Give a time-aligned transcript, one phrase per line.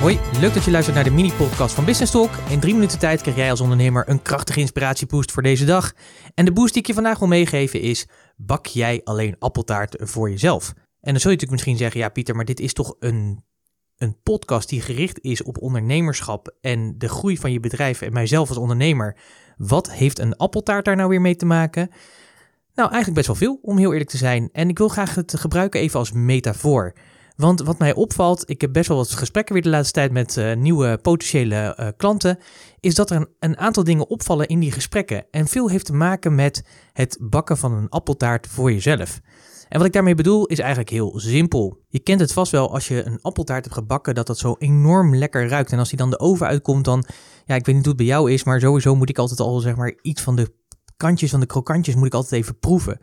[0.00, 2.30] Hoi, leuk dat je luistert naar de mini-podcast van Business Talk.
[2.48, 5.92] In drie minuten tijd krijg jij als ondernemer een krachtige inspiratieboost voor deze dag.
[6.34, 10.30] En de boost die ik je vandaag wil meegeven is, bak jij alleen appeltaart voor
[10.30, 10.72] jezelf?
[10.76, 13.44] En dan zul je natuurlijk misschien zeggen, ja Pieter, maar dit is toch een,
[13.96, 18.48] een podcast die gericht is op ondernemerschap en de groei van je bedrijf en mijzelf
[18.48, 19.16] als ondernemer.
[19.56, 21.90] Wat heeft een appeltaart daar nou weer mee te maken?
[22.74, 24.48] Nou, eigenlijk best wel veel, om heel eerlijk te zijn.
[24.52, 26.94] En ik wil graag het gebruiken even als metafoor.
[27.40, 30.36] Want wat mij opvalt, ik heb best wel wat gesprekken weer de laatste tijd met
[30.36, 32.38] uh, nieuwe potentiële uh, klanten,
[32.80, 35.24] is dat er een, een, aantal dingen opvallen in die gesprekken.
[35.30, 39.20] En veel heeft te maken met het bakken van een appeltaart voor jezelf.
[39.68, 41.78] En wat ik daarmee bedoel is eigenlijk heel simpel.
[41.88, 45.16] Je kent het vast wel als je een appeltaart hebt gebakken, dat dat zo enorm
[45.16, 45.72] lekker ruikt.
[45.72, 47.04] En als die dan de oven uitkomt, dan,
[47.44, 49.58] ja, ik weet niet hoe het bij jou is, maar sowieso moet ik altijd al,
[49.58, 50.54] zeg maar, iets van de
[50.96, 53.00] kantjes, van de krokantjes, moet ik altijd even proeven.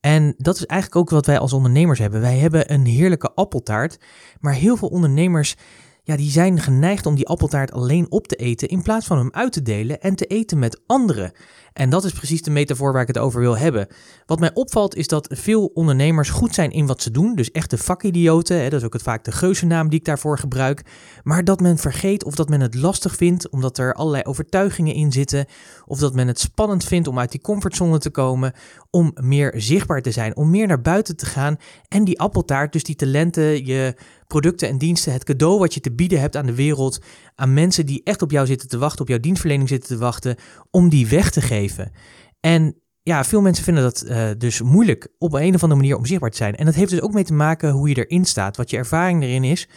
[0.00, 2.20] En dat is eigenlijk ook wat wij als ondernemers hebben.
[2.20, 3.98] Wij hebben een heerlijke appeltaart,
[4.40, 5.56] maar heel veel ondernemers
[6.02, 9.30] ja, die zijn geneigd om die appeltaart alleen op te eten in plaats van hem
[9.32, 11.32] uit te delen en te eten met anderen.
[11.72, 13.86] En dat is precies de metafoor waar ik het over wil hebben.
[14.26, 17.78] Wat mij opvalt is dat veel ondernemers goed zijn in wat ze doen, dus echte
[17.78, 20.82] vakidioten, hè, dat is ook het, vaak de geuzennaam die ik daarvoor gebruik,
[21.22, 25.12] maar dat men vergeet of dat men het lastig vindt omdat er allerlei overtuigingen in
[25.12, 25.46] zitten,
[25.86, 28.52] of dat men het spannend vindt om uit die comfortzone te komen,
[28.90, 31.56] om meer zichtbaar te zijn, om meer naar buiten te gaan
[31.88, 33.94] en die appeltaart, dus die talenten, je
[34.30, 36.98] producten en diensten, het cadeau wat je te bieden hebt aan de wereld,
[37.34, 40.36] aan mensen die echt op jou zitten te wachten, op jouw dienstverlening zitten te wachten,
[40.70, 41.92] om die weg te geven.
[42.40, 46.06] En ja, veel mensen vinden dat uh, dus moeilijk op een of andere manier om
[46.06, 46.56] zichtbaar te zijn.
[46.56, 49.22] En dat heeft dus ook mee te maken hoe je erin staat, wat je ervaring
[49.22, 49.68] erin is.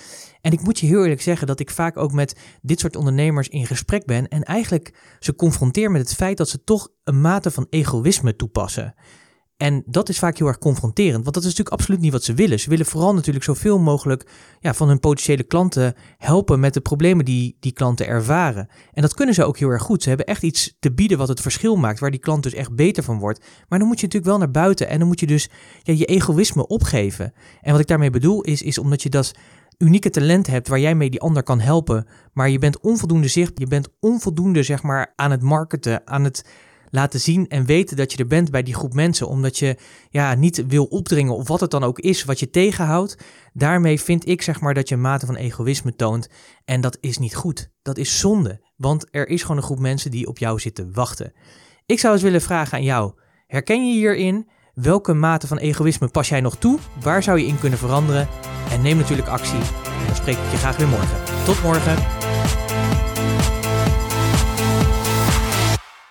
[0.42, 3.50] En ik moet je heel eerlijk zeggen dat ik vaak ook met dit soort ondernemers
[3.50, 7.52] in gesprek ben en eigenlijk ze confronteer met het feit dat ze toch een mate
[7.52, 8.94] van egoïsme toepassen.
[9.64, 12.34] En dat is vaak heel erg confronterend, want dat is natuurlijk absoluut niet wat ze
[12.34, 12.60] willen.
[12.60, 14.26] Ze willen vooral natuurlijk zoveel mogelijk
[14.60, 18.68] ja, van hun potentiële klanten helpen met de problemen die die klanten ervaren.
[18.94, 20.04] En dat kunnen ze ook heel erg goed.
[20.04, 22.76] Ze hebben echt iets te bieden wat het verschil maakt, waar die klant dus echt
[22.76, 23.46] beter van wordt.
[23.68, 25.50] Maar dan moet je natuurlijk wel naar buiten en dan moet je dus
[25.82, 27.34] ja, je egoïsme opgeven.
[27.62, 29.32] En wat ik daarmee bedoel is, is omdat je dat
[29.78, 33.52] unieke talent hebt waar jij mee die ander kan helpen, maar je bent onvoldoende zicht,
[33.56, 36.46] je bent onvoldoende zeg maar aan het marketen, aan het
[36.94, 39.78] laten zien en weten dat je er bent bij die groep mensen, omdat je
[40.10, 43.18] ja, niet wil opdringen of wat het dan ook is wat je tegenhoudt.
[43.54, 46.30] Daarmee vind ik zeg maar dat je een mate van egoïsme toont
[46.66, 47.70] en dat is niet goed.
[47.82, 51.34] Dat is zonde, want er is gewoon een groep mensen die op jou zitten wachten.
[51.86, 53.14] Ik zou eens willen vragen aan jou,
[53.48, 54.50] herken je hierin?
[54.74, 56.80] Welke mate van egoïsme pas jij nog toe?
[57.02, 58.28] Waar zou je in kunnen veranderen?
[58.72, 59.60] En neem natuurlijk actie.
[59.84, 61.46] En dan spreek ik je graag weer morgen.
[61.46, 61.98] Tot morgen.